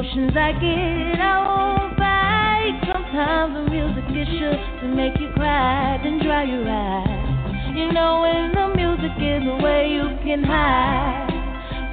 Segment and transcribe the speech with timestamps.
[0.00, 2.78] emotions I get, I won't fight.
[2.92, 7.76] Sometimes the music is sure to make you cry, then dry your eyes.
[7.76, 11.26] You know when the music is the way you can hide.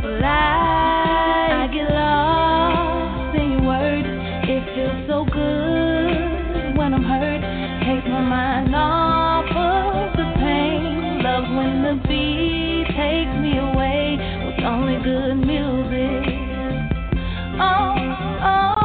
[0.02, 4.08] But I, I get lost in your words.
[4.48, 7.42] It feels so good when I'm hurt.
[7.84, 9.07] Takes my mind off the.
[11.88, 16.36] The beat takes me away with only good music.
[17.64, 17.96] Oh,
[18.44, 18.76] oh,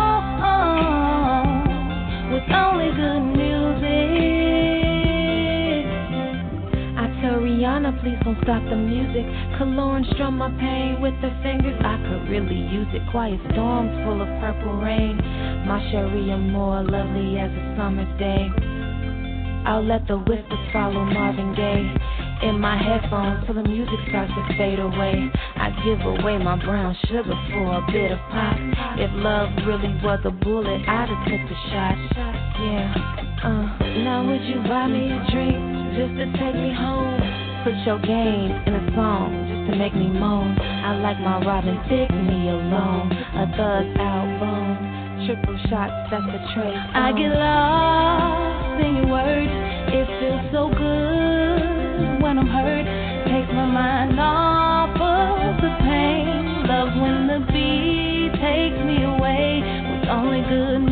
[0.47, 1.43] oh,
[2.31, 4.23] with only good music.
[6.95, 9.27] I tell Rihanna, please don't stop the music.
[9.59, 11.75] Lauryn strum my pain with her fingers.
[11.83, 13.03] I could really use it.
[13.11, 15.17] Quiet storms full of purple rain.
[15.67, 18.47] My Cherie Amour lovely as a summer day.
[19.67, 24.43] I'll let the whispers follow Marvin Gaye in my headphones till the music starts to
[24.59, 25.31] fade away.
[25.57, 28.59] I give away my brown sugar for a bit of pop.
[28.99, 31.97] If love really was a bullet, I'd have took the shot.
[32.59, 33.23] Yeah.
[33.43, 35.55] Uh, now would you buy me a drink
[35.95, 37.19] just to take me home?
[37.63, 40.59] Put your game in a song just to make me moan.
[40.59, 43.13] I like my Robin Thicke me alone.
[43.39, 44.91] A thug album.
[45.27, 46.83] Triple shots, that's a trace.
[46.95, 49.53] I get lost in your words.
[49.95, 51.22] It feels so good
[52.23, 52.87] when I'm hurt.
[53.27, 56.63] Takes my mind off of the pain.
[56.67, 59.61] Love when the beat takes me away
[59.91, 60.92] with only good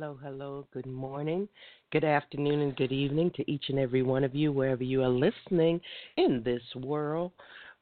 [0.00, 1.48] Hello, hello, good morning,
[1.90, 5.08] good afternoon, and good evening to each and every one of you, wherever you are
[5.08, 5.80] listening
[6.16, 7.32] in this world.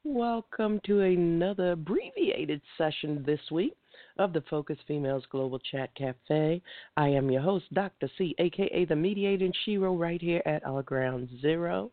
[0.02, 3.76] Welcome to another abbreviated session this week
[4.16, 6.62] of the Focus Females Global Chat Cafe.
[6.96, 8.08] I am your host, Dr.
[8.16, 11.90] C, aka the Mediating Shero, right here at our ground zero.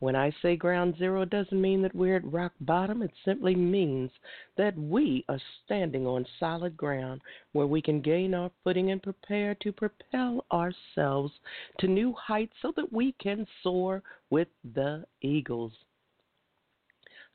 [0.00, 3.02] When I say ground zero, it doesn't mean that we're at rock bottom.
[3.02, 4.10] It simply means
[4.56, 7.20] that we are standing on solid ground
[7.52, 11.34] where we can gain our footing and prepare to propel ourselves
[11.80, 15.72] to new heights so that we can soar with the eagles.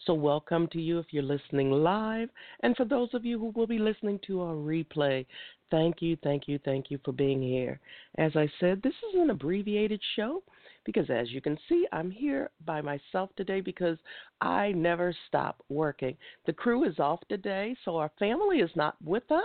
[0.05, 2.29] So, welcome to you if you're listening live.
[2.61, 5.27] And for those of you who will be listening to our replay,
[5.69, 7.79] thank you, thank you, thank you for being here.
[8.17, 10.41] As I said, this is an abbreviated show
[10.85, 13.97] because as you can see, I'm here by myself today because
[14.41, 16.15] I never stop working.
[16.45, 19.41] The crew is off today, so our family is not with us,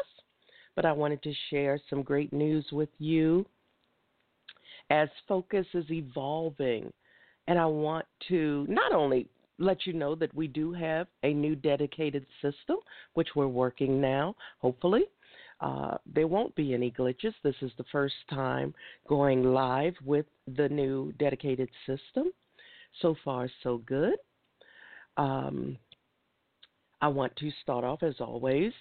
[0.76, 3.46] but I wanted to share some great news with you
[4.90, 6.92] as focus is evolving.
[7.48, 9.26] And I want to not only
[9.58, 12.76] let you know that we do have a new dedicated system,
[13.14, 15.04] which we're working now, hopefully.
[15.60, 17.34] Uh, there won't be any glitches.
[17.42, 18.74] This is the first time
[19.08, 20.26] going live with
[20.56, 22.32] the new dedicated system.
[23.02, 24.16] So far, so good.
[25.16, 25.76] Um,
[27.02, 28.72] I want to start off, as always,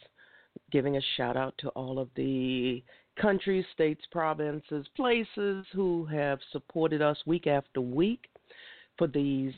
[0.72, 2.84] giving a shout out to all of the
[3.22, 8.28] countries, states, provinces, places who have supported us week after week
[8.98, 9.54] for these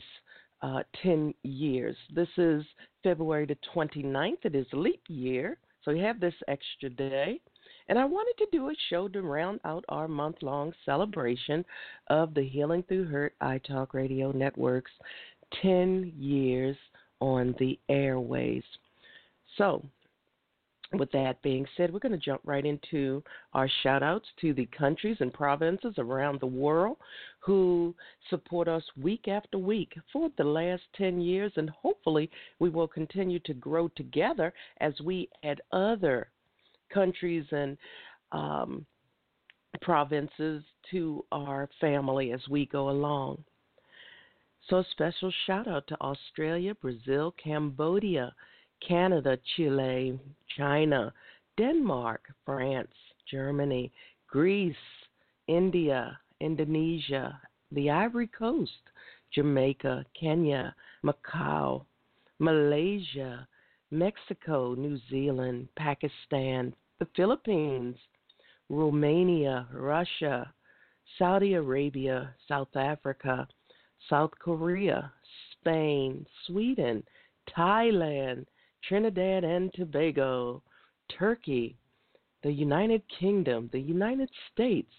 [0.62, 1.96] uh, 10 years.
[2.14, 2.64] This is
[3.02, 4.44] February the 29th.
[4.44, 5.58] It is leap year.
[5.84, 7.40] So we have this extra day.
[7.88, 11.64] And I wanted to do a show to round out our month long celebration
[12.08, 14.92] of the Healing Through Hurt iTalk Radio Network's
[15.60, 16.76] 10 years
[17.20, 18.62] on the airways.
[19.58, 19.84] So,
[20.94, 23.22] with that being said, we're going to jump right into
[23.54, 26.96] our shout outs to the countries and provinces around the world
[27.40, 27.94] who
[28.30, 33.38] support us week after week for the last 10 years, and hopefully we will continue
[33.40, 36.28] to grow together as we add other
[36.92, 37.76] countries and
[38.32, 38.84] um,
[39.80, 43.42] provinces to our family as we go along.
[44.68, 48.32] So, a special shout out to Australia, Brazil, Cambodia,
[48.86, 50.18] Canada, Chile,
[50.56, 51.12] China,
[51.56, 52.92] Denmark, France,
[53.30, 53.92] Germany,
[54.28, 54.74] Greece,
[55.48, 57.40] India, Indonesia,
[57.70, 58.70] the Ivory Coast,
[59.34, 60.74] Jamaica, Kenya,
[61.04, 61.84] Macau,
[62.38, 63.46] Malaysia,
[63.90, 67.96] Mexico, New Zealand, Pakistan, the Philippines,
[68.68, 70.52] Romania, Russia,
[71.18, 73.46] Saudi Arabia, South Africa,
[74.08, 75.12] South Korea,
[75.52, 77.02] Spain, Sweden,
[77.56, 78.46] Thailand,
[78.88, 80.62] Trinidad and Tobago,
[81.18, 81.76] Turkey,
[82.42, 84.92] the United Kingdom, the United States,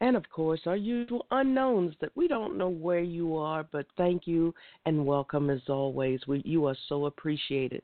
[0.00, 4.26] and of course our usual unknowns that we don't know where you are, but thank
[4.26, 4.54] you
[4.84, 6.20] and welcome as always.
[6.26, 7.82] We, you are so appreciated.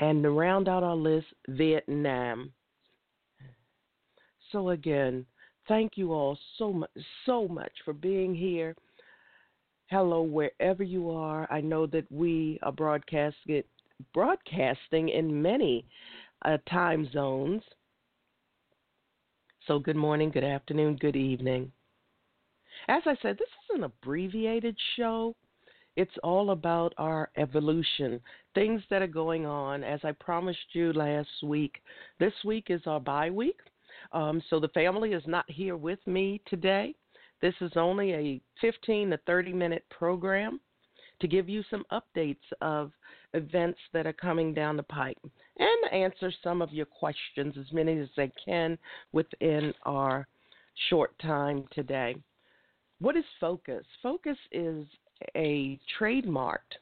[0.00, 2.52] And to round out our list, Vietnam.
[4.50, 5.26] So again,
[5.68, 6.90] thank you all so much,
[7.26, 8.74] so much for being here.
[9.88, 11.46] Hello, wherever you are.
[11.52, 13.62] I know that we are broadcasting
[14.12, 15.86] broadcasting in many
[16.44, 17.62] uh, time zones.
[19.66, 21.72] So, good morning, good afternoon, good evening.
[22.88, 25.34] As I said, this is an abbreviated show.
[25.96, 28.20] It's all about our evolution,
[28.54, 29.84] things that are going on.
[29.84, 31.80] As I promised you last week,
[32.18, 33.60] this week is our bye week.
[34.12, 36.94] Um, so the family is not here with me today.
[37.40, 40.60] This is only a 15 to 30 minute program
[41.20, 42.92] to give you some updates of
[43.32, 45.18] events that are coming down the pipe
[45.58, 48.78] and answer some of your questions, as many as I can,
[49.12, 50.26] within our
[50.90, 52.16] short time today.
[53.00, 53.84] What is FOCUS?
[54.02, 54.86] FOCUS is
[55.36, 56.78] a trademarked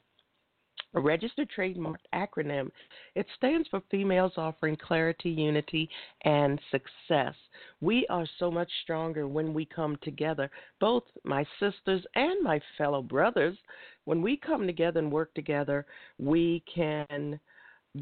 [0.95, 2.71] a registered trademark acronym.
[3.15, 5.89] It stands for Females Offering Clarity, Unity,
[6.25, 7.35] and Success.
[7.81, 10.51] We are so much stronger when we come together,
[10.81, 13.57] both my sisters and my fellow brothers.
[14.05, 15.87] When we come together and work together,
[16.19, 17.39] we can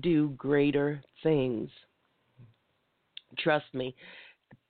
[0.01, 1.71] do greater things.
[3.39, 3.95] Trust me,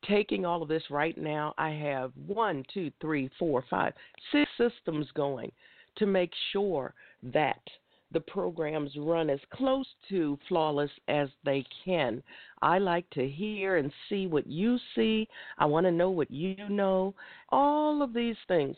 [0.07, 3.93] taking all of this right now, I have one, two, three, four, five,
[4.33, 5.51] six systems going
[5.97, 7.61] to make sure that
[8.13, 12.23] the programs run as close to flawless as they can.
[12.63, 15.29] I like to hear and see what you see.
[15.59, 17.15] I want to know what you know.
[17.51, 18.77] All of these things.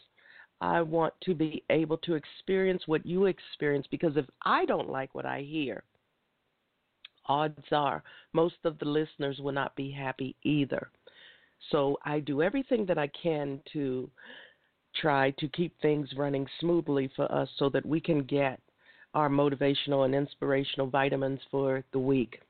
[0.61, 5.13] I want to be able to experience what you experience because if I don't like
[5.13, 5.83] what I hear,
[7.27, 10.91] odds are most of the listeners will not be happy either.
[11.71, 14.09] So I do everything that I can to
[15.01, 18.61] try to keep things running smoothly for us so that we can get
[19.15, 22.41] our motivational and inspirational vitamins for the week.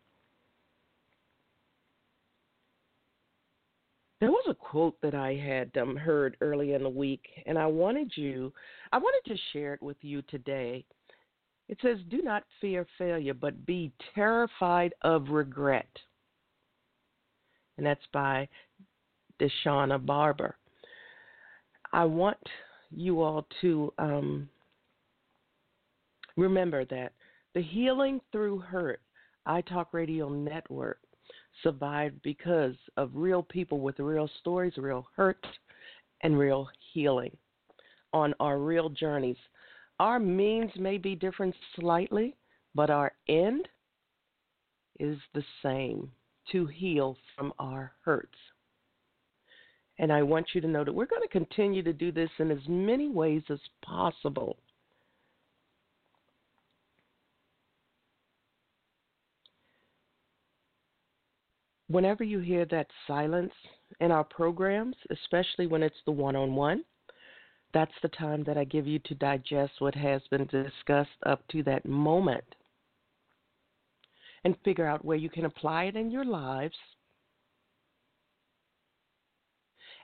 [4.21, 7.67] There was a quote that I had um, heard early in the week, and I
[7.67, 8.53] wanted you,
[8.93, 10.85] I wanted to share it with you today.
[11.69, 15.89] It says, "Do not fear failure, but be terrified of regret."
[17.77, 18.49] And that's by
[19.41, 20.57] Deshauna Barber.
[21.93, 22.39] I want
[22.93, 24.49] you all to um,
[26.37, 27.13] Remember that
[27.55, 29.01] the Healing Through Hurt
[29.47, 30.99] iTalk Radio Network
[31.63, 35.45] survived because of real people with real stories, real hurt,
[36.23, 37.37] and real healing
[38.13, 39.37] on our real journeys.
[39.99, 42.37] Our means may be different slightly,
[42.75, 43.69] but our end
[44.99, 46.11] is the same
[46.51, 48.39] to heal from our hurts.
[49.99, 52.51] And I want you to know that we're going to continue to do this in
[52.51, 54.57] as many ways as possible.
[61.93, 63.53] Whenever you hear that silence
[64.01, 66.85] in our programs, especially when it's the one on one,
[67.75, 71.63] that's the time that I give you to digest what has been discussed up to
[71.65, 72.45] that moment
[74.45, 76.75] and figure out where you can apply it in your lives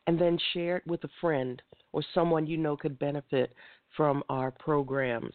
[0.07, 1.61] and then share it with a friend
[1.93, 3.53] or someone you know could benefit
[3.97, 5.35] from our programs.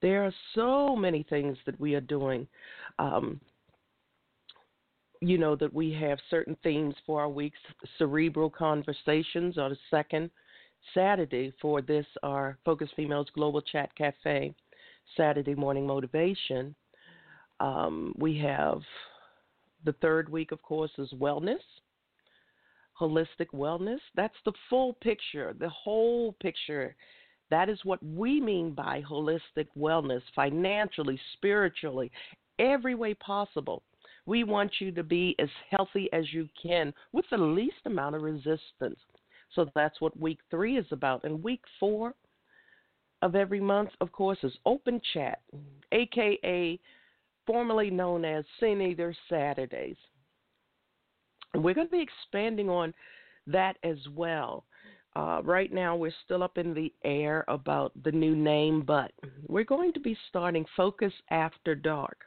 [0.00, 2.46] There are so many things that we are doing.
[2.98, 3.40] Um,
[5.22, 7.58] you know that we have certain themes for our weeks.
[7.96, 10.30] Cerebral conversations on the second
[10.94, 14.52] Saturday for this our Focus Females Global Chat Cafe
[15.16, 16.74] Saturday morning motivation.
[17.60, 18.80] Um, we have
[19.84, 21.62] the third week, of course, is wellness,
[23.00, 24.00] holistic wellness.
[24.16, 26.96] That's the full picture, the whole picture.
[27.50, 32.10] That is what we mean by holistic wellness, financially, spiritually,
[32.58, 33.84] every way possible.
[34.26, 38.22] We want you to be as healthy as you can with the least amount of
[38.22, 39.00] resistance.
[39.54, 41.24] So that's what week three is about.
[41.24, 42.14] And week four
[43.20, 45.40] of every month, of course, is open chat,
[45.92, 46.78] aka
[47.46, 49.96] formerly known as Senator Saturdays.
[51.54, 52.94] And we're going to be expanding on
[53.46, 54.64] that as well.
[55.14, 59.12] Uh, right now, we're still up in the air about the new name, but
[59.46, 62.18] we're going to be starting Focus After Dark.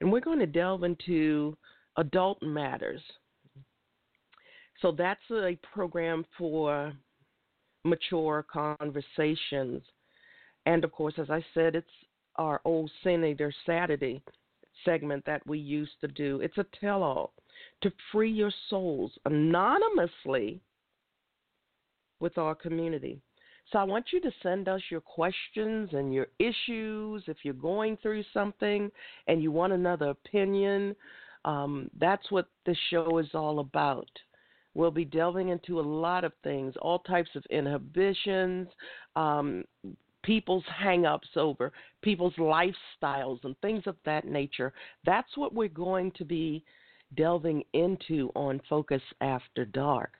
[0.00, 1.56] And we're going to delve into
[1.96, 3.00] adult matters.
[4.80, 6.92] So that's a program for
[7.84, 9.82] mature conversations.
[10.66, 11.86] And of course, as I said, it's
[12.36, 14.22] our old Senator Saturday
[14.84, 16.40] segment that we used to do.
[16.40, 17.32] It's a tell all
[17.82, 20.60] to free your souls anonymously
[22.20, 23.20] with our community.
[23.70, 27.22] So I want you to send us your questions and your issues.
[27.26, 28.90] If you're going through something
[29.26, 30.96] and you want another opinion,
[31.44, 34.08] um, that's what this show is all about.
[34.74, 38.68] We'll be delving into a lot of things, all types of inhibitions,
[39.16, 39.64] um,
[40.22, 41.72] people's hangups over
[42.02, 44.72] people's lifestyles and things of that nature.
[45.04, 46.64] That's what we're going to be
[47.16, 50.12] delving into on Focus After Dark.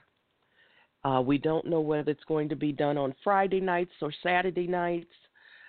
[1.09, 4.67] Uh, we don't know whether it's going to be done on Friday nights or Saturday
[4.67, 5.15] nights,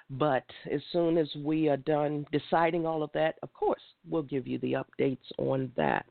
[0.09, 4.45] but as soon as we are done deciding all of that, of course, we'll give
[4.45, 6.05] you the updates on that.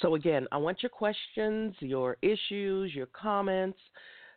[0.00, 3.78] So, again, I want your questions, your issues, your comments.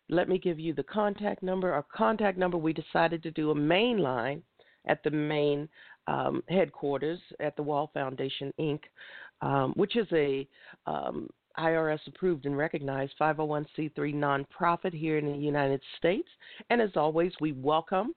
[0.09, 1.71] Let me give you the contact number.
[1.71, 4.41] Our contact number, we decided to do a main line
[4.85, 5.69] at the main
[6.07, 8.81] um, headquarters at the Wall Foundation, Inc.,
[9.41, 10.45] um, which is a
[10.87, 16.27] um, IRS approved and recognized 501c3 nonprofit here in the United States.
[16.69, 18.13] And as always, we welcome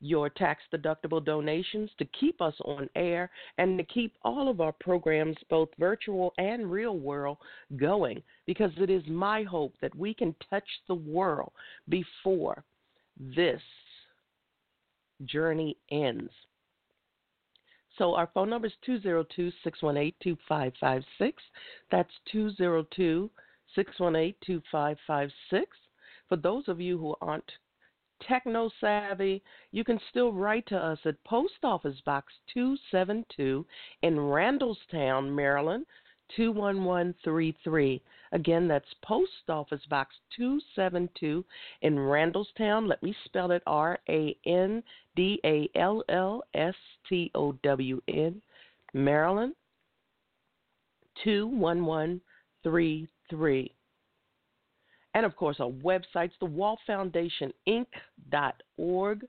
[0.00, 4.72] your tax deductible donations to keep us on air and to keep all of our
[4.72, 7.38] programs, both virtual and real world,
[7.76, 11.52] going because it is my hope that we can touch the world
[11.88, 12.62] before
[13.18, 13.62] this
[15.24, 16.30] journey ends.
[17.98, 21.42] So our phone number is 202 618 2556.
[21.90, 23.30] That's 202
[23.74, 25.76] 618 2556.
[26.28, 27.50] For those of you who aren't
[28.26, 33.64] techno savvy, you can still write to us at Post Office Box 272
[34.02, 35.86] in Randallstown, Maryland
[36.36, 38.02] 21133.
[38.32, 41.42] Again, that's Post Office Box 272
[41.82, 42.88] in Randallstown.
[42.88, 44.82] Let me spell it R A N
[45.14, 46.74] D A L L S
[47.08, 48.42] T O W N,
[48.92, 49.54] Maryland
[51.24, 53.72] 21133.
[55.14, 59.24] And of course, our website's the Wall Foundation Inc.org,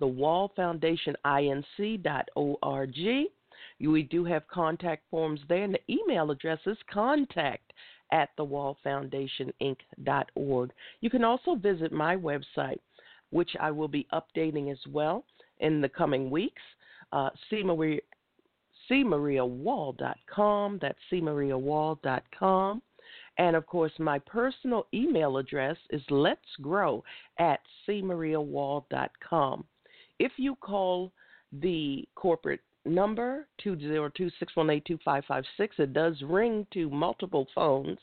[0.00, 2.94] the Wall Foundation Inc.org.
[3.80, 7.72] We do have contact forms there, and the email address is contact
[8.12, 10.72] at thewallfoundationinc.org.
[11.00, 12.78] You can also visit my website,
[13.30, 15.24] which I will be updating as well
[15.58, 16.62] in the coming weeks.
[17.12, 17.30] Uh,
[18.90, 20.78] cmariawall.com.
[20.80, 22.82] That's cmariawall.com.
[23.38, 27.02] And of course, my personal email address is let's grow
[27.38, 29.64] at cmariawall.com.
[30.18, 31.12] If you call
[31.52, 35.42] the corporate number 202-618-2556
[35.78, 37.98] it does ring to multiple phones.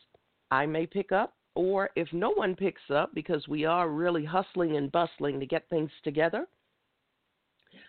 [0.50, 4.78] I may pick up or if no one picks up because we are really hustling
[4.78, 6.48] and bustling to get things together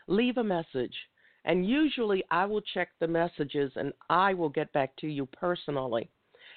[0.09, 0.95] leave a message.
[1.45, 6.09] And usually i will check the messages and i will get back to you personally.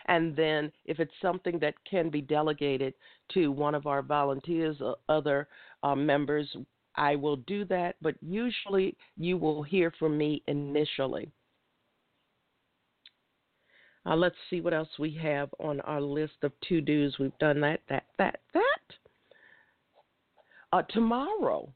[0.08, 2.94] And then if it's something that can be delegated
[3.34, 5.48] to one of our volunteers or other
[5.82, 6.56] uh, members
[6.98, 11.32] I will do that, but usually you will hear from me initially.
[14.06, 17.18] Uh, let's see what else we have on our list of to dos.
[17.20, 18.62] We've done that, that, that, that.
[20.72, 21.70] Uh, tomorrow,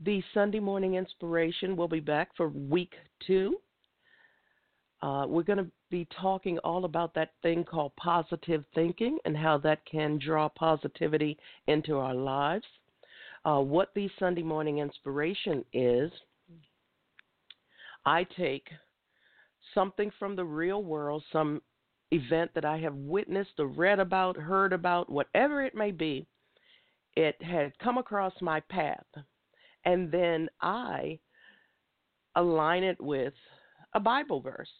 [0.00, 2.94] the Sunday morning inspiration will be back for week
[3.26, 3.56] two.
[5.02, 9.58] Uh, we're going to be talking all about that thing called positive thinking and how
[9.58, 12.64] that can draw positivity into our lives.
[13.44, 16.10] Uh, what the Sunday morning inspiration is,
[18.06, 18.66] I take
[19.74, 21.60] something from the real world, some
[22.10, 26.26] event that I have witnessed or read about, heard about, whatever it may be,
[27.16, 29.04] it had come across my path.
[29.84, 31.18] and then I
[32.36, 33.34] align it with
[33.94, 34.70] a Bible verse.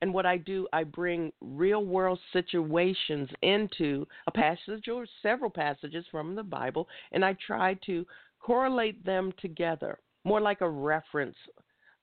[0.00, 6.04] And what I do, I bring real world situations into a passage or several passages
[6.10, 8.06] from the Bible, and I try to
[8.38, 11.36] correlate them together, more like a reference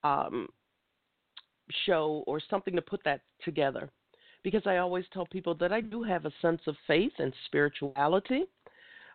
[0.04, 0.48] um,
[1.86, 3.90] show or something to put that together.
[4.44, 8.44] Because I always tell people that I do have a sense of faith and spirituality.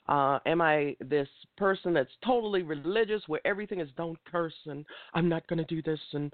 [0.08, 1.27] Uh, am I this
[1.58, 5.81] person that's totally religious where everything is don't curse and I'm not going to do
[5.81, 6.34] this and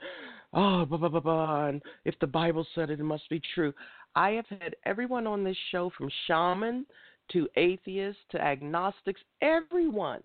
[0.53, 3.74] oh blah blah blah blah and if the Bible said it, it must be true.
[4.15, 6.86] I have had everyone on this show from shaman
[7.33, 10.24] to atheists to agnostics, everyone,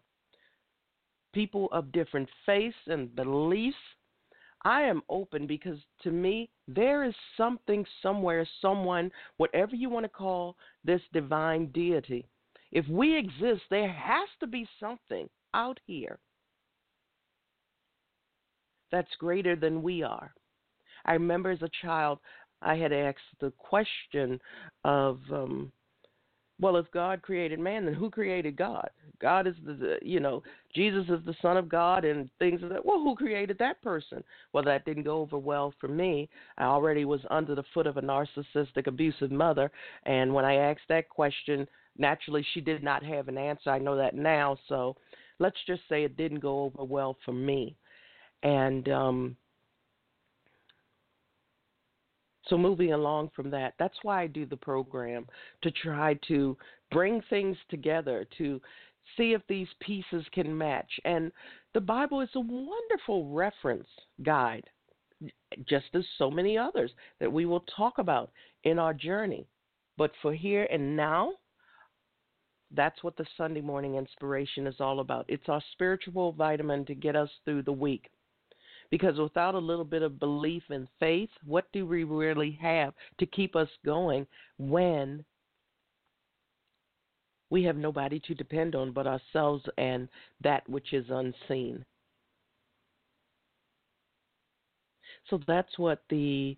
[1.35, 3.77] people of different faiths and beliefs.
[4.65, 10.09] I am open because to me, there is something somewhere, someone, whatever you want to
[10.09, 12.25] call this divine deity
[12.73, 16.19] if we exist, there has to be something out here
[18.91, 20.33] that's greater than we are.
[21.05, 22.19] I remember as a child,
[22.61, 24.41] I had asked the question
[24.85, 25.73] of, um,
[26.61, 28.89] well, if God created man, then who created God?
[29.21, 30.43] God is the, you know,
[30.75, 32.85] Jesus is the Son of God and things that.
[32.85, 34.23] Well, who created that person?
[34.53, 36.29] Well, that didn't go over well for me.
[36.59, 39.73] I already was under the foot of a narcissistic, abusive mother.
[40.05, 41.67] And when I asked that question,
[41.99, 43.71] naturally she did not have an answer.
[43.71, 44.97] I know that now, so
[45.39, 47.77] let's just say it didn't go over well for me.
[48.43, 49.37] And um
[52.49, 55.27] so moving along from that, that's why I do the program
[55.63, 56.57] to try to
[56.91, 58.61] bring things together to
[59.17, 60.91] see if these pieces can match.
[61.05, 61.33] And
[61.75, 63.87] the Bible is a wonderful reference
[64.23, 64.65] guide,
[65.69, 68.31] just as so many others that we will talk about
[68.65, 69.47] in our journey.
[69.97, 71.33] But for here and now,
[72.75, 75.27] that's what the Sunday morning inspiration is all about.
[75.29, 78.09] It's our spiritual vitamin to get us through the week.
[78.91, 83.27] Because without a little bit of belief and faith, what do we really have to
[83.27, 84.27] keep us going
[84.59, 85.25] when
[87.49, 90.09] we have nobody to depend on but ourselves and
[90.43, 91.85] that which is unseen?
[95.31, 96.57] So that's what the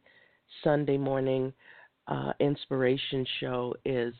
[0.65, 1.53] Sunday morning
[2.09, 4.15] uh, inspiration show is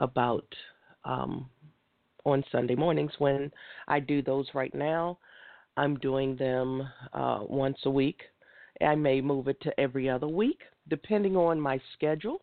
[0.00, 0.46] about
[1.04, 1.48] um,
[2.24, 3.50] on Sunday mornings when
[3.88, 5.18] I do those right now.
[5.76, 8.20] I'm doing them uh, once a week.
[8.84, 12.42] I may move it to every other week, depending on my schedule.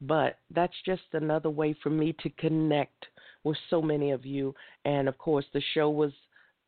[0.00, 3.06] But that's just another way for me to connect
[3.44, 4.54] with so many of you.
[4.84, 6.12] And of course, the show was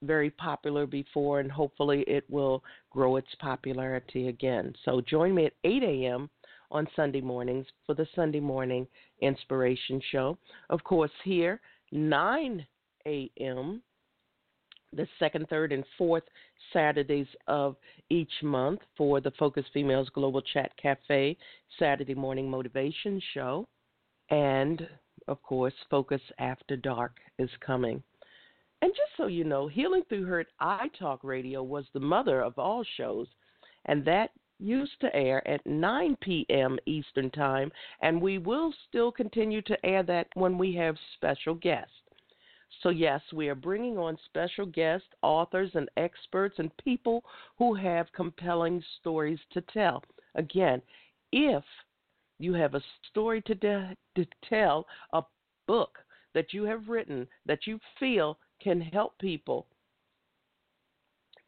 [0.02, 4.72] very popular before, and hopefully it will grow its popularity again.
[4.84, 6.30] So join me at 8 a.m.
[6.70, 8.86] on Sunday mornings for the Sunday morning
[9.20, 10.38] Inspiration Show.
[10.70, 11.60] Of course, here,
[11.92, 12.66] 9
[13.06, 13.82] a.m.,
[14.92, 16.22] the second, third, and fourth
[16.72, 17.76] Saturdays of
[18.08, 21.36] each month for the Focus Females Global Chat Cafe
[21.78, 23.66] Saturday Morning Motivation Show.
[24.30, 24.88] And,
[25.26, 28.02] of course, Focus After Dark is coming.
[28.80, 32.84] And just so you know, Healing Through Hurt iTalk Radio was the mother of all
[32.96, 33.26] shows,
[33.86, 36.78] and that used to air at 9 p.m.
[36.86, 37.70] Eastern Time,
[38.02, 41.92] and we will still continue to air that when we have special guests.
[42.82, 47.24] So, yes, we are bringing on special guests, authors, and experts, and people
[47.56, 50.04] who have compelling stories to tell.
[50.34, 50.82] Again,
[51.32, 51.64] if
[52.38, 55.22] you have a story to, de- to tell, a
[55.66, 55.98] book
[56.34, 59.66] that you have written that you feel can help people,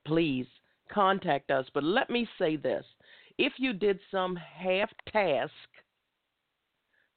[0.06, 0.46] please
[0.90, 1.66] contact us.
[1.72, 2.84] But let me say this
[3.40, 5.50] if you did some half task,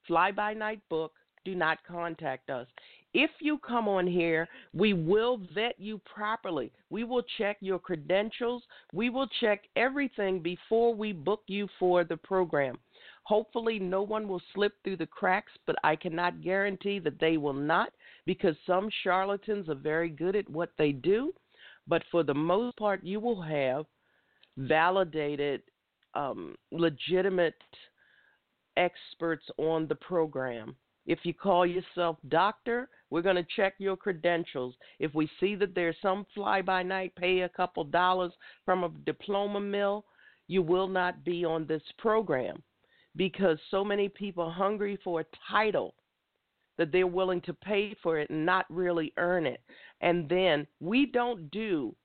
[0.07, 1.12] fly by night book,
[1.43, 2.65] do not contact us.
[3.13, 6.71] If you come on here, we will vet you properly.
[6.89, 8.63] We will check your credentials.
[8.93, 12.79] We will check everything before we book you for the program.
[13.23, 17.51] Hopefully, no one will slip through the cracks, but I cannot guarantee that they will
[17.51, 17.89] not
[18.25, 21.33] because some charlatans are very good at what they do.
[21.86, 23.86] But for the most part, you will have
[24.57, 25.63] validated
[26.15, 27.56] um, legitimate
[28.78, 30.76] experts on the program.
[31.06, 34.73] If you call yourself doctor, we're going to check your credentials.
[34.99, 38.32] If we see that there's some fly by night, pay a couple dollars
[38.65, 40.06] from a diploma mill,
[40.47, 42.63] you will not be on this program
[43.15, 45.93] because so many people are hungry for a title
[46.78, 49.62] that they're willing to pay for it and not really earn it.
[50.02, 51.95] And then we don't do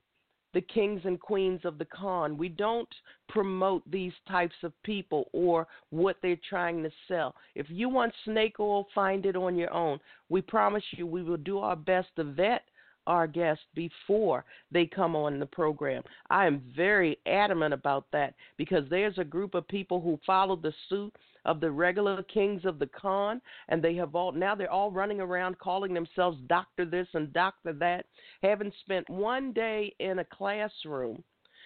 [0.58, 2.36] the kings and queens of the con.
[2.36, 2.92] We don't
[3.28, 7.36] promote these types of people or what they're trying to sell.
[7.54, 10.00] If you want snake oil, find it on your own.
[10.28, 12.62] We promise you we will do our best to vet
[13.06, 16.02] our guests before they come on the program.
[16.28, 20.74] I am very adamant about that because there's a group of people who follow the
[20.88, 21.14] suit
[21.48, 25.18] of the regular kings of the con, and they have all now they're all running
[25.18, 28.04] around calling themselves doctor this and doctor that,
[28.42, 31.24] having spent one day in a classroom,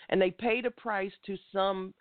[0.08, 1.92] and they paid a price to some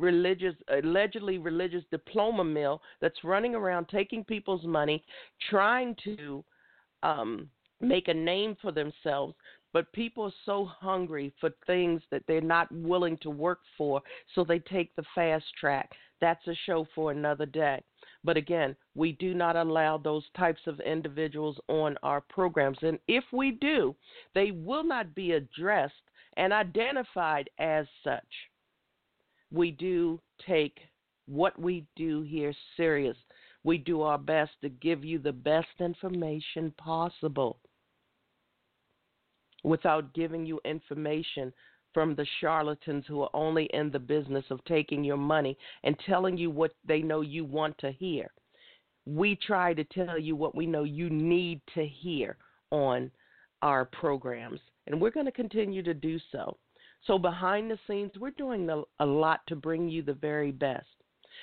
[0.00, 5.04] religious allegedly religious diploma mill that's running around taking people's money
[5.50, 6.42] trying to
[7.02, 7.48] um
[7.80, 9.34] make a name for themselves
[9.72, 14.00] but people are so hungry for things that they're not willing to work for
[14.36, 17.82] so they take the fast track that's a show for another day.
[18.24, 22.78] But again, we do not allow those types of individuals on our programs.
[22.82, 23.94] And if we do,
[24.34, 25.94] they will not be addressed
[26.36, 28.50] and identified as such.
[29.50, 30.78] We do take
[31.26, 33.16] what we do here serious.
[33.64, 37.58] We do our best to give you the best information possible
[39.64, 41.52] without giving you information
[41.94, 46.36] from the charlatans who are only in the business of taking your money and telling
[46.36, 48.30] you what they know you want to hear.
[49.06, 52.36] We try to tell you what we know you need to hear
[52.70, 53.10] on
[53.62, 56.56] our programs, and we're going to continue to do so.
[57.06, 58.68] So, behind the scenes, we're doing
[59.00, 60.86] a, lot to bring you the very best.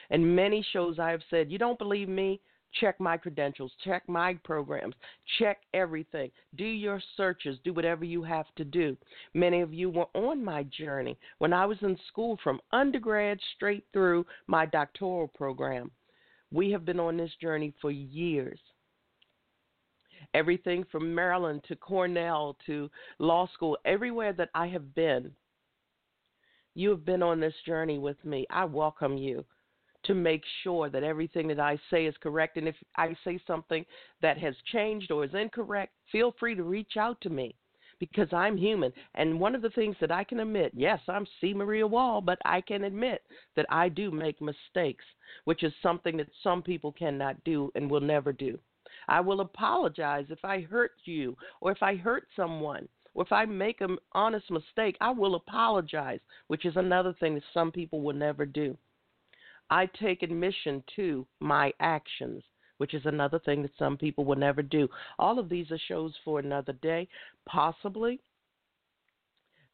[0.10, 2.42] And many shows I have said, You don't believe me?
[2.80, 4.96] Check my credentials, check my programs,
[5.40, 6.30] check everything.
[6.56, 8.98] Do your searches, do whatever you have to do.
[9.34, 13.86] Many of you were on my journey when I was in school from undergrad straight
[13.94, 15.90] through my doctoral program.
[16.52, 18.60] We have been on this journey for years.
[20.34, 25.32] Everything from Maryland to Cornell to law school, everywhere that I have been,
[26.74, 28.46] you have been on this journey with me.
[28.50, 29.46] I welcome you
[30.06, 32.58] to make sure that everything that I say is correct.
[32.58, 33.86] And if I say something
[34.22, 37.56] that has changed or is incorrect, feel free to reach out to me
[38.00, 38.92] because I'm human.
[39.16, 41.54] And one of the things that I can admit, yes, I'm C.
[41.54, 43.24] Maria Wall, but I can admit
[43.56, 45.06] that I do make mistakes,
[45.46, 48.60] which is something that some people cannot do and will never do.
[49.08, 52.88] I will apologize if I hurt you or if I hurt someone.
[53.14, 57.44] Or if I make an honest mistake, I will apologize, which is another thing that
[57.54, 58.78] some people will never do.
[59.70, 62.44] I take admission to my actions,
[62.78, 64.88] which is another thing that some people will never do.
[65.18, 67.08] All of these are shows for another day,
[67.46, 68.20] possibly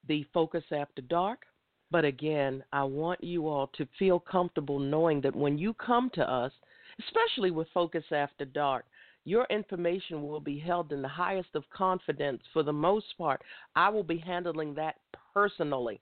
[0.08, 1.45] the Focus After Dark.
[1.91, 6.30] But again, I want you all to feel comfortable knowing that when you come to
[6.30, 6.54] us,
[6.99, 8.86] especially with Focus After Dark,
[9.25, 13.41] your information will be held in the highest of confidence for the most part.
[13.75, 14.95] I will be handling that
[15.34, 15.99] personally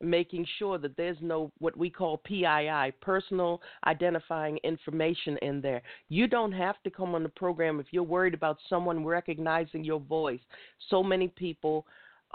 [0.00, 5.82] making sure that there's no what we call PII, personal identifying information in there.
[6.08, 10.00] You don't have to come on the program if you're worried about someone recognizing your
[10.00, 10.40] voice.
[10.90, 11.86] So many people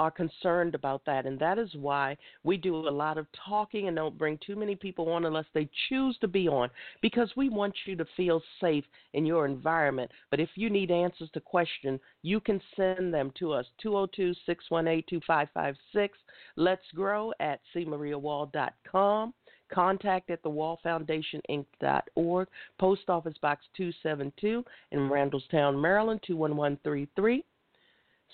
[0.01, 1.27] are concerned about that.
[1.27, 4.75] And that is why we do a lot of talking and don't bring too many
[4.75, 6.71] people on unless they choose to be on
[7.03, 8.83] because we want you to feel safe
[9.13, 10.09] in your environment.
[10.31, 15.03] But if you need answers to questions, you can send them to us 202 618
[15.07, 16.17] 2556.
[16.55, 19.35] Let's grow at cmariawall.com.
[19.71, 22.47] Contact at thewallfoundationinc.org,
[22.79, 27.45] Post Office Box 272 in Randallstown, Maryland 21133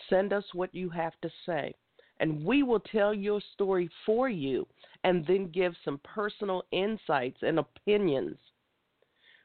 [0.10, 1.74] Send us what you have to say,
[2.20, 4.68] and we will tell your story for you
[5.04, 8.38] and then give some personal insights and opinions.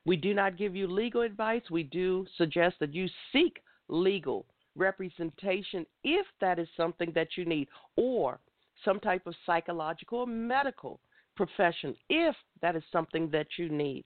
[0.05, 1.63] We do not give you legal advice.
[1.71, 7.69] We do suggest that you seek legal representation if that is something that you need,
[7.97, 8.41] or
[8.85, 11.01] some type of psychological or medical
[11.37, 14.05] profession if that is something that you need.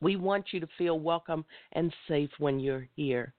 [0.00, 3.34] We want you to feel welcome and safe when you're here.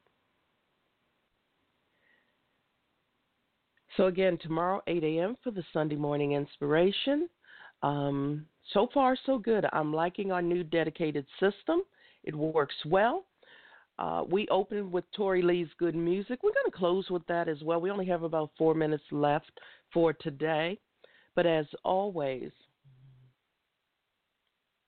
[3.98, 5.38] So, again, tomorrow, 8 a.m.
[5.44, 7.28] for the Sunday morning inspiration.
[7.84, 9.66] Um, so far, so good.
[9.74, 11.82] I'm liking our new dedicated system,
[12.24, 13.26] it works well.
[14.00, 16.40] Uh, we opened with Tori Lee's Good Music.
[16.42, 17.82] We're going to close with that as well.
[17.82, 19.52] We only have about four minutes left
[19.94, 20.80] for today.
[21.36, 22.52] But as always,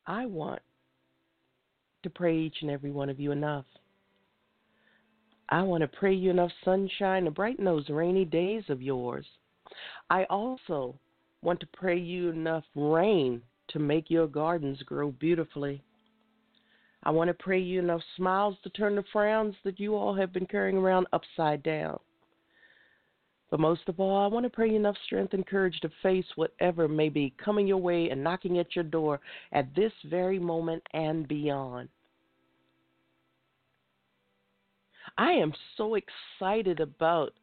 [0.08, 0.62] I want
[2.04, 3.66] to pray each and every one of you enough.
[5.50, 9.26] I want to pray you enough sunshine to brighten those rainy days of yours.
[10.10, 10.96] I also
[11.42, 15.82] want to pray you enough rain to make your gardens grow beautifully.
[17.04, 20.32] I want to pray you enough smiles to turn the frowns that you all have
[20.32, 22.00] been carrying around upside down.
[23.52, 26.26] But most of all, I want to pray you enough strength and courage to face
[26.36, 29.20] whatever may be coming your way and knocking at your door
[29.52, 31.90] at this very moment and beyond.
[35.18, 37.34] I am so excited about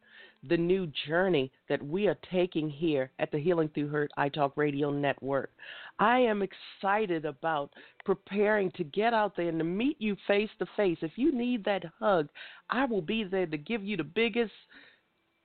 [0.49, 4.89] the new journey that we are taking here at the Healing Through Hurt iTalk Radio
[4.89, 5.51] Network.
[5.99, 7.71] I am excited about
[8.05, 10.97] preparing to get out there and to meet you face to face.
[11.01, 12.27] If you need that hug,
[12.69, 14.53] I will be there to give you the biggest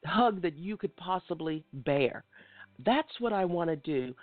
[0.06, 2.24] hug that you could possibly bear.
[2.84, 4.14] That's what I want to do.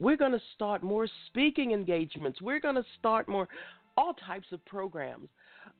[0.00, 2.40] We're going to start more speaking engagements.
[2.40, 3.48] We're going to start more
[3.96, 5.28] all types of programs.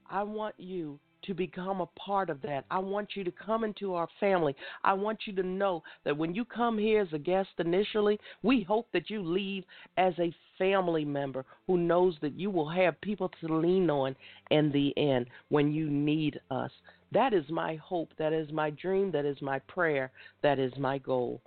[0.09, 2.65] I want you to become a part of that.
[2.71, 4.55] I want you to come into our family.
[4.85, 8.63] I want you to know that when you come here as a guest initially, we
[8.63, 9.65] hope that you leave
[9.97, 14.15] as a family member who knows that you will have people to lean on
[14.51, 16.71] in the end when you need us.
[17.13, 18.11] That is my hope.
[18.19, 19.11] That is my dream.
[19.11, 20.13] That is my prayer.
[20.43, 21.41] That is my goal.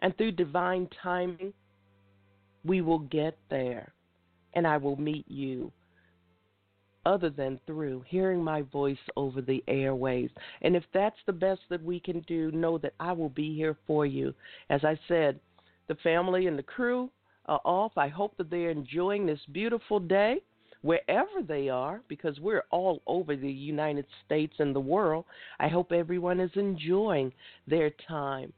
[0.00, 1.52] And through divine timing,
[2.64, 3.92] we will get there.
[4.54, 5.72] And I will meet you
[7.06, 10.30] other than through hearing my voice over the airways.
[10.62, 13.76] And if that's the best that we can do, know that I will be here
[13.86, 14.34] for you.
[14.70, 15.38] As I said,
[15.88, 17.10] the family and the crew
[17.46, 17.92] are off.
[17.96, 20.42] I hope that they're enjoying this beautiful day
[20.82, 25.24] wherever they are, because we're all over the United States and the world.
[25.58, 27.32] I hope everyone is enjoying
[27.66, 28.52] their time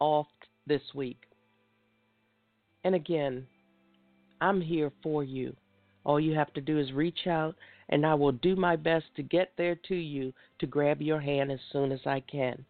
[0.00, 0.28] off
[0.68, 1.18] this week.
[2.84, 3.46] And again,
[4.40, 5.54] I'm here for you.
[6.04, 7.54] All you have to do is reach out,
[7.88, 11.52] and I will do my best to get there to you to grab your hand
[11.52, 12.64] as soon as I can.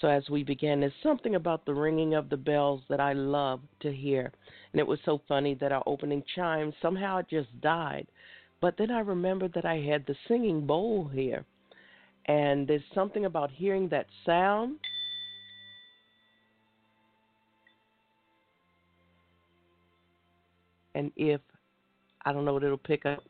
[0.00, 3.60] So, as we began, there's something about the ringing of the bells that I love
[3.80, 4.30] to hear.
[4.72, 8.06] And it was so funny that our opening chime somehow it just died.
[8.60, 11.44] But then I remembered that I had the singing bowl here.
[12.26, 14.78] And there's something about hearing that sound.
[20.94, 21.40] And if
[22.26, 23.22] I don't know what it'll pick up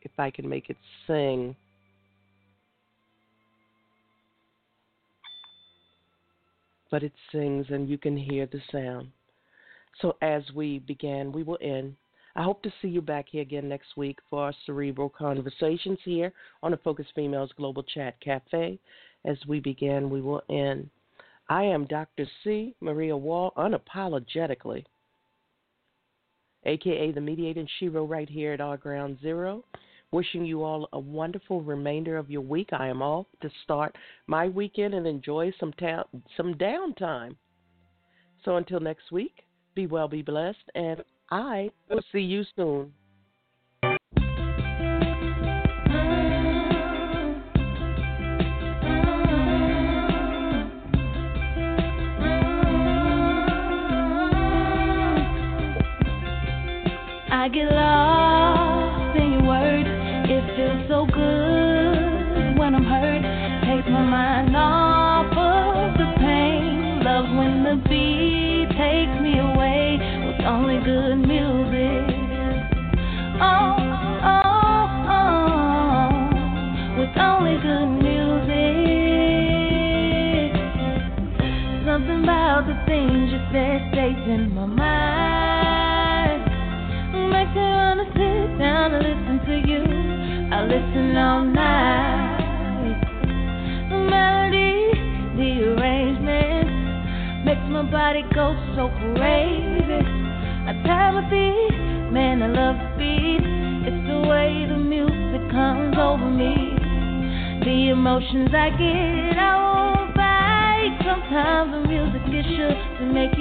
[0.00, 1.54] if I can make it sing.
[6.90, 9.08] But it sings and you can hear the sound.
[10.00, 11.94] So as we began, we will end.
[12.34, 16.32] I hope to see you back here again next week for our cerebral conversations here
[16.62, 18.78] on the Focus Females Global Chat Cafe.
[19.26, 20.88] As we begin, we will end.
[21.50, 22.26] I am Dr.
[22.42, 22.74] C.
[22.80, 24.84] Maria Wall, unapologetically
[26.64, 29.64] aka the mediating Shero, right here at our ground zero.
[30.10, 32.68] Wishing you all a wonderful remainder of your week.
[32.72, 33.96] I am off to start
[34.26, 36.04] my weekend and enjoy some ta-
[36.36, 37.34] some downtime.
[38.44, 39.44] So until next week,
[39.74, 42.92] be well, be blessed, and I will see you soon.
[57.42, 57.81] I get lost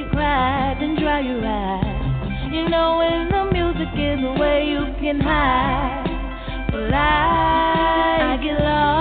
[0.02, 2.54] you cry, then dry your eyes.
[2.54, 6.01] You know when the music is the way you can hide
[6.92, 8.22] alive.
[8.22, 9.01] I get lost.